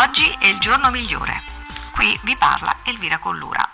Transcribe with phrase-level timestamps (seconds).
[0.00, 1.42] Oggi è il giorno migliore.
[1.92, 3.68] Qui vi parla Elvira Collura.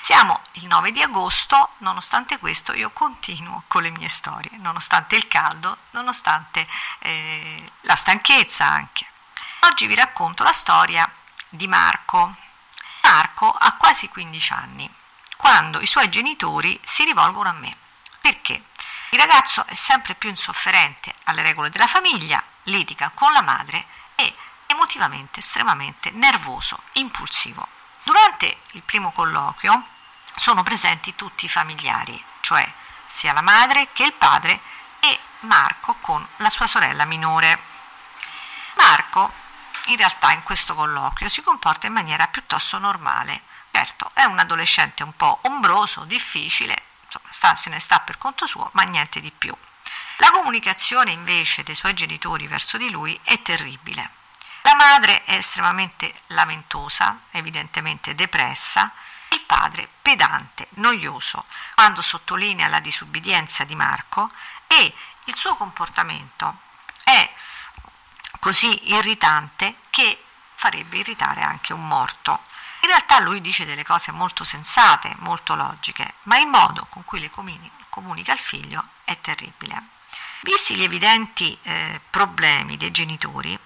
[0.00, 5.28] Siamo il 9 di agosto, nonostante questo io continuo con le mie storie, nonostante il
[5.28, 6.66] caldo, nonostante
[6.98, 9.06] eh, la stanchezza anche.
[9.60, 11.08] Oggi vi racconto la storia
[11.48, 12.34] di Marco.
[13.02, 14.92] Marco ha quasi 15 anni,
[15.36, 17.76] quando i suoi genitori si rivolgono a me.
[18.20, 18.64] Perché?
[19.10, 24.34] Il ragazzo è sempre più insofferente alle regole della famiglia, litiga con la madre e
[24.68, 27.66] emotivamente estremamente nervoso, impulsivo.
[28.04, 29.84] Durante il primo colloquio
[30.36, 32.70] sono presenti tutti i familiari, cioè
[33.08, 34.60] sia la madre che il padre
[35.00, 37.60] e Marco con la sua sorella minore.
[38.74, 39.32] Marco
[39.86, 43.42] in realtà in questo colloquio si comporta in maniera piuttosto normale.
[43.70, 48.46] Certo, è un adolescente un po' ombroso, difficile, insomma, sta, se ne sta per conto
[48.46, 49.54] suo, ma niente di più.
[50.18, 54.17] La comunicazione invece dei suoi genitori verso di lui è terribile.
[54.68, 58.92] La madre è estremamente lamentosa, evidentemente depressa,
[59.30, 64.30] il padre pedante, noioso, quando sottolinea la disubbidienza di Marco
[64.66, 64.92] e
[65.24, 66.58] il suo comportamento
[67.02, 67.32] è
[68.40, 70.22] così irritante che
[70.56, 72.44] farebbe irritare anche un morto.
[72.80, 77.20] In realtà lui dice delle cose molto sensate, molto logiche, ma il modo con cui
[77.20, 77.30] le
[77.88, 79.82] comunica al figlio è terribile.
[80.42, 83.58] Visti gli evidenti eh, problemi dei genitori,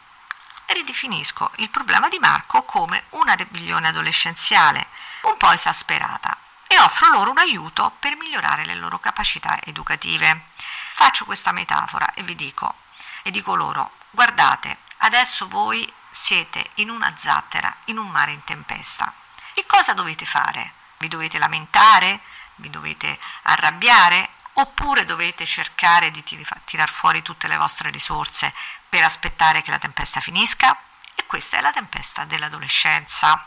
[0.72, 4.86] ridefinisco il problema di Marco come una ribellione adolescenziale,
[5.22, 10.46] un po' esasperata, e offro loro un aiuto per migliorare le loro capacità educative.
[10.94, 12.74] Faccio questa metafora e vi dico,
[13.22, 19.12] e dico loro, guardate, adesso voi siete in una zattera, in un mare in tempesta.
[19.54, 20.72] E cosa dovete fare?
[20.98, 22.20] Vi dovete lamentare?
[22.56, 24.30] Vi dovete arrabbiare?
[24.54, 28.52] Oppure dovete cercare di tirar fuori tutte le vostre risorse
[28.88, 30.78] per aspettare che la tempesta finisca?
[31.14, 33.46] E questa è la tempesta dell'adolescenza.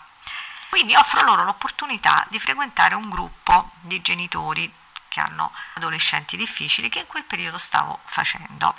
[0.70, 4.72] Quindi offro loro l'opportunità di frequentare un gruppo di genitori
[5.08, 8.76] che hanno adolescenti difficili che in quel periodo stavo facendo.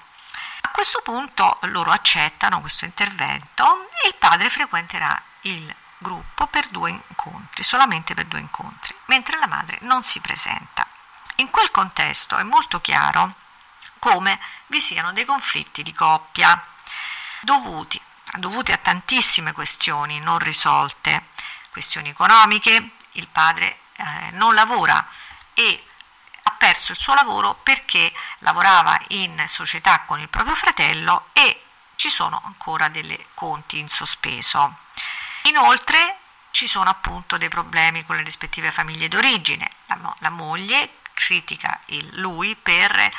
[0.63, 6.91] A questo punto loro accettano questo intervento e il padre frequenterà il gruppo per due
[6.91, 10.87] incontri, solamente per due incontri, mentre la madre non si presenta.
[11.37, 13.35] In quel contesto è molto chiaro
[13.99, 14.39] come
[14.69, 16.65] vi siano dei conflitti di coppia
[17.41, 18.01] dovuti,
[18.35, 21.29] dovuti a tantissime questioni non risolte,
[21.71, 25.07] questioni economiche, il padre eh, non lavora
[25.53, 25.85] e
[26.43, 31.63] ha perso il suo lavoro perché lavorava in società con il proprio fratello e
[31.97, 34.79] ci sono ancora dei conti in sospeso.
[35.43, 36.19] Inoltre
[36.51, 39.71] ci sono appunto dei problemi con le rispettive famiglie d'origine.
[39.87, 41.81] La, la moglie critica
[42.13, 43.13] lui per eh,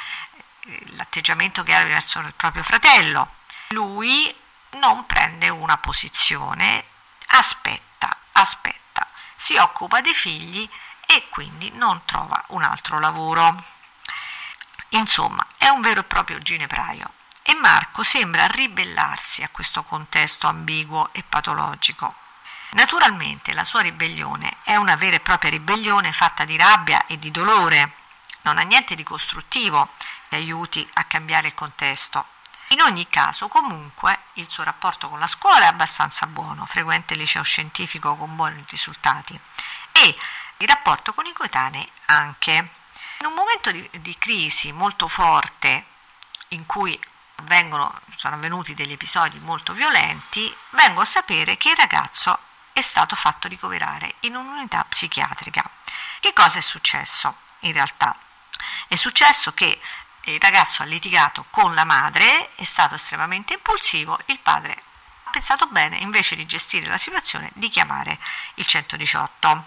[0.91, 3.34] l'atteggiamento che ha verso il proprio fratello.
[3.69, 4.34] Lui
[4.72, 6.85] non prende una posizione,
[7.28, 10.69] aspetta, aspetta, si occupa dei figli
[11.06, 13.63] e quindi non trova un altro lavoro.
[14.90, 21.09] Insomma, è un vero e proprio ginepraio e Marco sembra ribellarsi a questo contesto ambiguo
[21.14, 22.14] e patologico.
[22.72, 27.31] Naturalmente la sua ribellione è una vera e propria ribellione fatta di rabbia e di
[27.31, 27.94] dolore,
[28.41, 29.89] non ha niente di costruttivo
[30.29, 32.25] che aiuti a cambiare il contesto.
[32.69, 37.19] In ogni caso, comunque, il suo rapporto con la scuola è abbastanza buono, frequente il
[37.19, 39.39] liceo scientifico con buoni risultati
[39.94, 40.17] e
[40.57, 42.51] il rapporto con i coetanei anche.
[43.19, 45.85] In un momento di, di crisi molto forte
[46.49, 46.99] in cui
[47.35, 52.38] avvengono, sono avvenuti degli episodi molto violenti, vengo a sapere che il ragazzo
[52.77, 55.67] è stato fatto ricoverare in un'unità psichiatrica.
[56.19, 58.15] Che cosa è successo in realtà?
[58.88, 59.81] È successo che
[60.25, 64.83] il ragazzo ha litigato con la madre, è stato estremamente impulsivo, il padre
[65.23, 68.19] ha pensato bene invece di gestire la situazione di chiamare
[68.55, 69.66] il 118.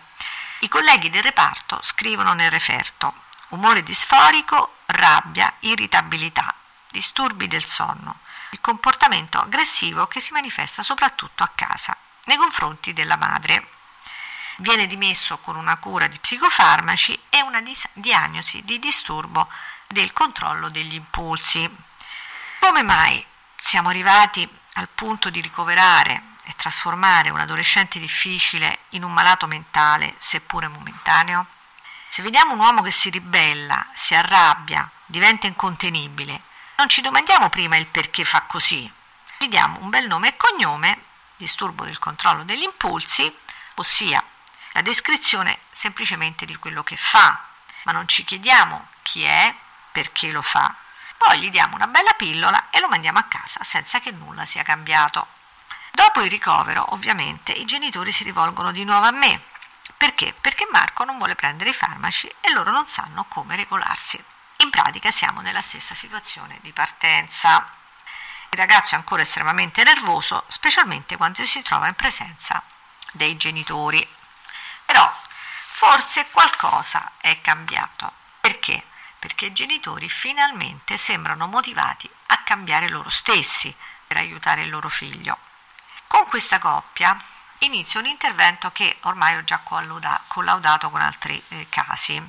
[0.60, 3.12] I colleghi del reparto scrivono nel referto
[3.48, 6.54] umore disforico, rabbia, irritabilità,
[6.92, 8.20] disturbi del sonno,
[8.50, 13.66] il comportamento aggressivo che si manifesta soprattutto a casa nei confronti della madre.
[14.56, 19.48] Viene dimesso con una cura di psicofarmaci e una dis- diagnosi di disturbo
[19.86, 21.68] del controllo degli impulsi.
[22.60, 23.24] Come mai
[23.56, 30.16] siamo arrivati al punto di ricoverare e trasformare un adolescente difficile in un malato mentale,
[30.18, 31.46] seppure momentaneo?
[32.10, 36.42] Se vediamo un uomo che si ribella, si arrabbia, diventa incontenibile,
[36.76, 38.90] non ci domandiamo prima il perché fa così.
[39.38, 41.04] Gli diamo un bel nome e cognome,
[41.40, 43.34] disturbo del controllo degli impulsi,
[43.76, 44.22] ossia
[44.72, 47.46] la descrizione semplicemente di quello che fa,
[47.84, 49.54] ma non ci chiediamo chi è,
[49.90, 50.74] perché lo fa.
[51.16, 54.62] Poi gli diamo una bella pillola e lo mandiamo a casa senza che nulla sia
[54.62, 55.26] cambiato.
[55.92, 59.42] Dopo il ricovero, ovviamente, i genitori si rivolgono di nuovo a me.
[59.96, 60.34] Perché?
[60.40, 64.22] Perché Marco non vuole prendere i farmaci e loro non sanno come regolarsi.
[64.58, 67.79] In pratica siamo nella stessa situazione di partenza.
[68.52, 72.62] Il ragazzo è ancora estremamente nervoso, specialmente quando si trova in presenza
[73.12, 74.06] dei genitori.
[74.84, 75.12] Però
[75.74, 78.12] forse qualcosa è cambiato.
[78.40, 78.82] Perché?
[79.20, 83.74] Perché i genitori finalmente sembrano motivati a cambiare loro stessi
[84.06, 85.38] per aiutare il loro figlio.
[86.08, 87.16] Con questa coppia
[87.58, 92.20] inizio un intervento che ormai ho già collaudato con altri eh, casi,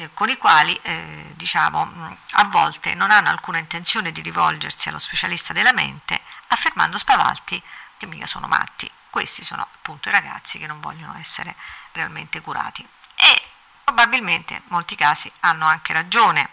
[0.00, 4.98] eh, con i quali eh, diciamo, a volte non hanno alcuna intenzione di rivolgersi allo
[4.98, 7.62] specialista della mente, affermando spavalti
[7.98, 8.90] che mica sono matti.
[9.10, 11.54] Questi sono appunto i ragazzi che non vogliono essere
[11.92, 12.86] realmente curati.
[13.14, 13.42] E
[13.84, 16.48] probabilmente in molti casi hanno anche ragione.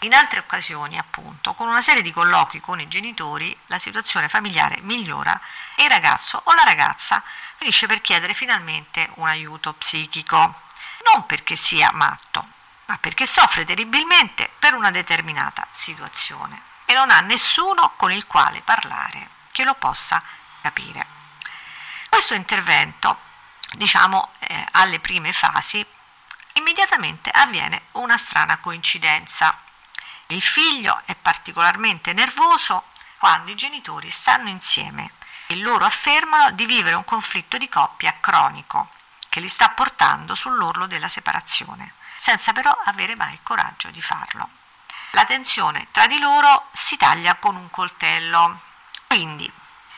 [0.00, 4.80] In altre occasioni, appunto, con una serie di colloqui con i genitori, la situazione familiare
[4.80, 5.40] migliora
[5.76, 7.22] e il ragazzo o la ragazza
[7.58, 10.62] finisce per chiedere finalmente un aiuto psichico,
[11.12, 12.54] non perché sia matto,
[12.86, 18.62] ma perché soffre terribilmente per una determinata situazione e non ha nessuno con il quale
[18.62, 20.22] parlare che lo possa
[20.60, 21.06] capire.
[22.08, 23.18] Questo intervento,
[23.72, 25.84] diciamo, eh, alle prime fasi,
[26.54, 29.58] immediatamente avviene una strana coincidenza.
[30.28, 32.84] Il figlio è particolarmente nervoso
[33.18, 35.12] quando i genitori stanno insieme
[35.46, 38.90] e loro affermano di vivere un conflitto di coppia cronico
[39.28, 44.48] che li sta portando sull'orlo della separazione, senza però avere mai il coraggio di farlo.
[45.10, 48.60] La tensione tra di loro si taglia con un coltello.
[49.06, 49.50] Quindi,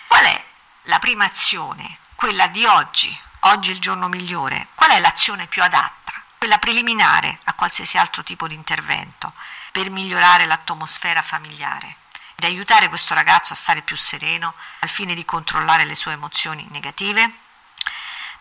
[0.06, 0.44] qual è
[0.82, 4.68] la prima azione, quella di oggi, oggi il giorno migliore?
[4.74, 5.98] Qual è l'azione più adatta?
[6.38, 9.34] quella preliminare a qualsiasi altro tipo di intervento
[9.72, 11.96] per migliorare l'atmosfera familiare
[12.36, 16.64] ed aiutare questo ragazzo a stare più sereno al fine di controllare le sue emozioni
[16.70, 17.32] negative?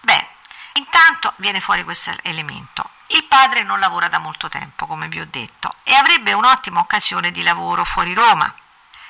[0.02, 0.28] Beh,
[0.78, 2.90] intanto viene fuori questo elemento.
[3.08, 7.32] Il padre non lavora da molto tempo, come vi ho detto, e avrebbe un'ottima occasione
[7.32, 8.54] di lavoro fuori Roma.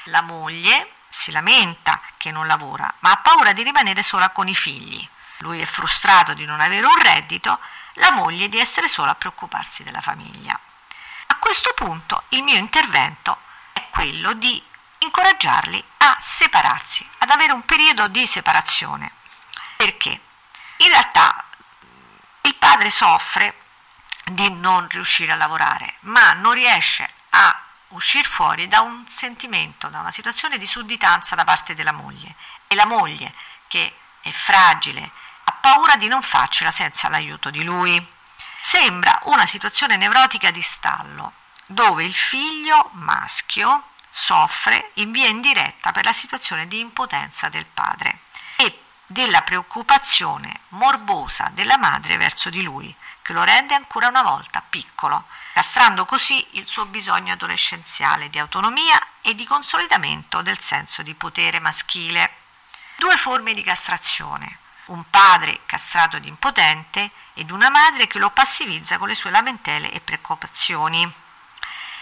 [0.06, 4.56] La moglie si lamenta che non lavora, ma ha paura di rimanere sola con i
[4.56, 5.08] figli.
[5.40, 7.60] Lui è frustrato di non avere un reddito
[7.94, 10.58] la moglie di essere sola a preoccuparsi della famiglia.
[11.28, 13.38] A questo punto il mio intervento
[13.74, 14.62] è quello di
[15.00, 19.12] incoraggiarli a separarsi, ad avere un periodo di separazione.
[19.76, 20.22] Perché?
[20.78, 21.47] In realtà
[22.48, 23.56] il padre soffre
[24.26, 30.00] di non riuscire a lavorare, ma non riesce a uscire fuori da un sentimento, da
[30.00, 32.36] una situazione di sudditanza da parte della moglie.
[32.68, 33.34] E la moglie,
[33.68, 35.12] che è fragile,
[35.44, 38.06] ha paura di non farcela senza l'aiuto di lui.
[38.62, 41.34] Sembra una situazione nevrotica di stallo,
[41.66, 48.22] dove il figlio maschio soffre in via indiretta per la situazione di impotenza del padre
[48.56, 54.62] e della preoccupazione morbosa della madre verso di lui, che lo rende ancora una volta
[54.62, 61.14] piccolo, castrando così il suo bisogno adolescenziale di autonomia e di consolidamento del senso di
[61.14, 62.32] potere maschile.
[62.98, 68.98] Due forme di castrazione, un padre castrato ed impotente ed una madre che lo passivizza
[68.98, 71.12] con le sue lamentele e preoccupazioni.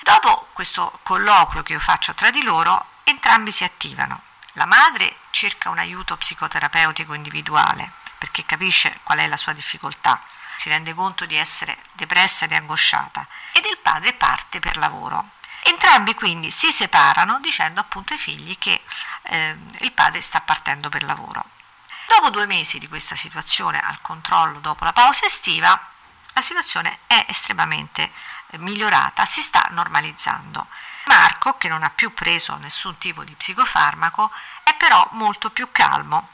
[0.02, 4.22] Dopo questo colloquio che io faccio tra di loro, entrambi si attivano.
[4.58, 10.22] La madre cerca un aiuto psicoterapeutico individuale perché capisce qual è la sua difficoltà,
[10.58, 15.32] si rende conto di essere depressa ed angosciata ed il padre parte per lavoro.
[15.62, 18.82] Entrambi quindi si separano dicendo appunto ai figli che
[19.24, 21.44] eh, il padre sta partendo per lavoro.
[22.08, 25.78] Dopo due mesi di questa situazione al controllo dopo la pausa estiva,
[26.36, 28.12] la situazione è estremamente
[28.48, 30.68] eh, migliorata, si sta normalizzando.
[31.06, 34.30] Marco, che non ha più preso nessun tipo di psicofarmaco,
[34.64, 36.28] è però molto più calmo.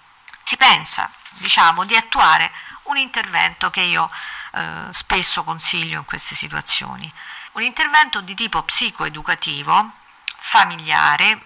[0.43, 2.51] Si pensa, diciamo, di attuare
[2.83, 4.09] un intervento che io
[4.53, 7.11] eh, spesso consiglio in queste situazioni.
[7.51, 9.91] Un intervento di tipo psicoeducativo,
[10.39, 11.45] familiare,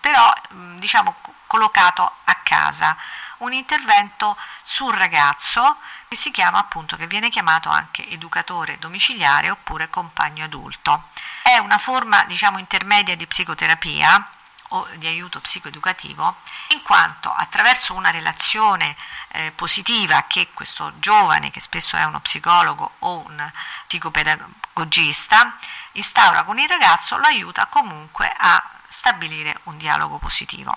[0.00, 0.32] però
[0.76, 2.96] diciamo collocato a casa,
[3.38, 9.90] un intervento sul ragazzo che si chiama appunto, che viene chiamato anche educatore domiciliare oppure
[9.90, 11.08] compagno adulto.
[11.42, 14.30] È una forma diciamo intermedia di psicoterapia
[14.70, 16.36] o di aiuto psicoeducativo,
[16.68, 18.96] in quanto attraverso una relazione
[19.28, 23.52] eh, positiva che questo giovane, che spesso è uno psicologo o un
[23.86, 25.56] psicopedagogista,
[25.92, 30.76] instaura con il ragazzo, lo aiuta comunque a stabilire un dialogo positivo.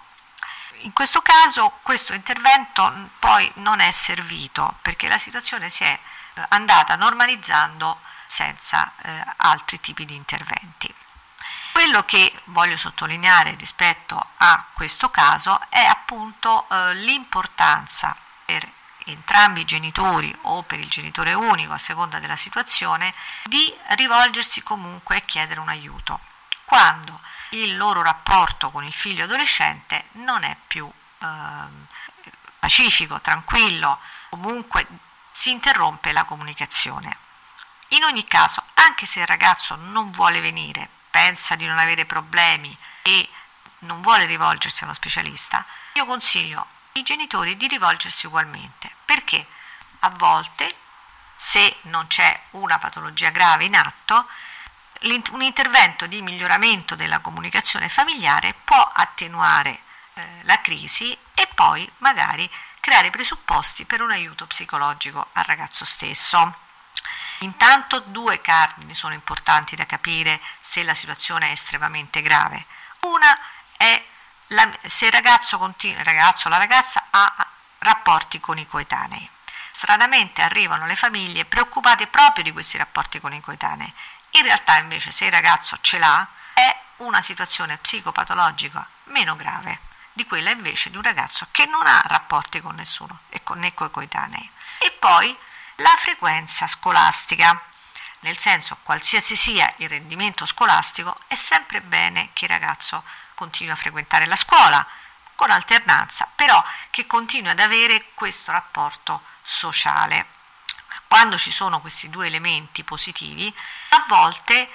[0.82, 6.00] In questo caso questo intervento poi non è servito perché la situazione si è
[6.34, 10.94] eh, andata normalizzando senza eh, altri tipi di interventi.
[11.74, 18.66] Quello che voglio sottolineare rispetto a questo caso è appunto eh, l'importanza per
[19.06, 23.14] entrambi i genitori o per il genitore unico a seconda della situazione
[23.44, 26.20] di rivolgersi comunque e chiedere un aiuto
[26.70, 31.28] quando il loro rapporto con il figlio adolescente non è più eh,
[32.60, 34.00] pacifico, tranquillo,
[34.30, 34.86] comunque
[35.32, 37.18] si interrompe la comunicazione.
[37.88, 42.78] In ogni caso, anche se il ragazzo non vuole venire, pensa di non avere problemi
[43.02, 43.28] e
[43.80, 49.44] non vuole rivolgersi a uno specialista, io consiglio ai genitori di rivolgersi ugualmente, perché
[50.02, 50.76] a volte,
[51.36, 54.28] se non c'è una patologia grave in atto,
[55.32, 59.80] un intervento di miglioramento della comunicazione familiare può attenuare
[60.14, 65.86] eh, la crisi e poi magari creare i presupposti per un aiuto psicologico al ragazzo
[65.86, 66.68] stesso.
[67.40, 72.66] Intanto due cardini sono importanti da capire se la situazione è estremamente grave.
[73.02, 73.38] Una
[73.78, 74.04] è
[74.48, 77.48] la, se il ragazzo, continua, il ragazzo o la ragazza ha
[77.80, 79.30] rapporti con i coetanei.
[79.72, 83.94] Stranamente arrivano le famiglie preoccupate proprio di questi rapporti con i coetanei.
[84.32, 90.26] In realtà invece se il ragazzo ce l'ha è una situazione psicopatologica meno grave di
[90.26, 93.88] quella invece di un ragazzo che non ha rapporti con nessuno e con, né con
[93.88, 94.52] i coetanei.
[94.80, 95.36] E poi
[95.76, 97.62] la frequenza scolastica,
[98.20, 103.04] nel senso qualsiasi sia il rendimento scolastico, è sempre bene che il ragazzo
[103.36, 104.86] continui a frequentare la scuola
[105.36, 110.39] con alternanza, però che continui ad avere questo rapporto sociale.
[111.10, 113.52] Quando ci sono questi due elementi positivi,
[113.90, 114.70] a volte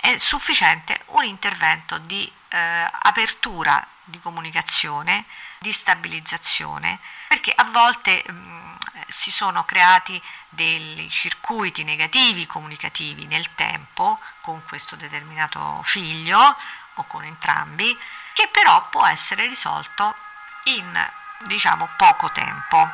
[0.00, 5.26] è sufficiente un intervento di eh, apertura di comunicazione,
[5.60, 6.98] di stabilizzazione,
[7.28, 8.74] perché a volte mh, mm,
[9.10, 16.56] si sono creati dei circuiti negativi comunicativi nel tempo con questo determinato figlio
[16.94, 17.96] o con entrambi,
[18.32, 20.16] che però può essere risolto
[20.64, 21.10] in
[21.46, 22.90] diciamo poco tempo.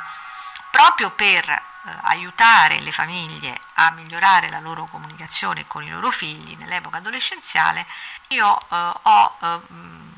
[0.70, 1.62] Proprio per eh,
[2.02, 7.86] aiutare le famiglie a migliorare la loro comunicazione con i loro figli nell'epoca adolescenziale,
[8.28, 9.60] io eh, ho eh,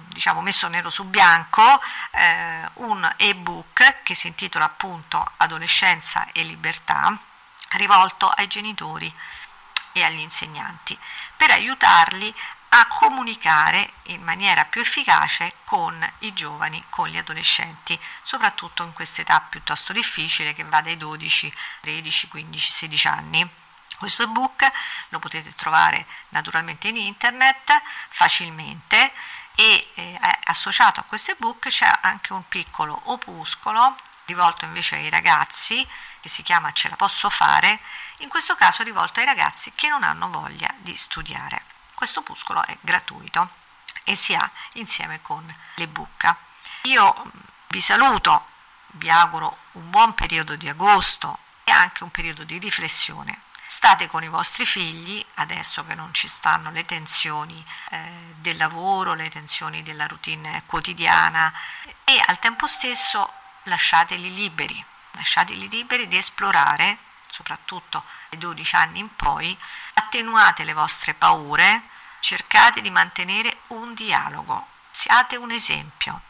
[0.09, 7.17] diciamo, messo nero su bianco eh, un ebook che si intitola appunto Adolescenza e libertà,
[7.71, 9.13] rivolto ai genitori
[9.93, 10.99] e agli insegnanti,
[11.37, 12.35] per aiutarli
[12.71, 19.23] a comunicare in maniera più efficace con i giovani, con gli adolescenti, soprattutto in questa
[19.23, 23.51] età piuttosto difficile che va dai 12, 13, 15, 16 anni.
[23.97, 24.71] Questo ebook
[25.09, 29.13] lo potete trovare naturalmente in internet facilmente
[29.55, 33.97] e eh, associato a questo ebook c'è anche un piccolo opuscolo
[34.29, 35.85] rivolto invece ai ragazzi
[36.21, 37.81] che si chiama Ce la posso fare,
[38.19, 41.68] in questo caso rivolto ai ragazzi che non hanno voglia di studiare.
[41.99, 43.51] Questo opuscolo è gratuito
[44.05, 46.33] e si ha insieme con l'ebook.
[46.83, 47.29] Io mm,
[47.71, 48.47] vi saluto,
[48.93, 53.41] vi auguro un buon periodo di agosto e anche un periodo di riflessione.
[53.67, 59.15] State con i vostri figli, adesso che non ci stanno le tensioni eh, del lavoro,
[59.15, 61.53] le tensioni della routine quotidiana
[62.05, 63.29] e al tempo stesso
[63.65, 69.57] lasciateli liberi, lasciateli liberi di esplorare soprattutto dai 12 anni in poi,
[69.95, 71.83] attenuate le vostre paure,
[72.21, 76.21] cercate di mantenere un dialogo, siate un esempio.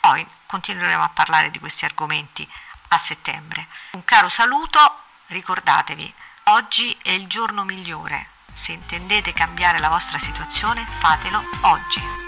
[0.00, 2.48] Poi continueremo a parlare di questi argomenti
[2.88, 3.66] a settembre.
[3.92, 6.12] Un caro saluto, ricordatevi,
[6.44, 8.30] oggi è il giorno migliore.
[8.54, 12.27] Se intendete cambiare la vostra situazione, fatelo oggi.